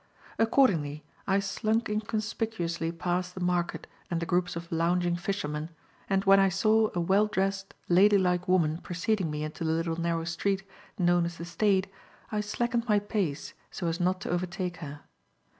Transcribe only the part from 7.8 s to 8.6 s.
lady like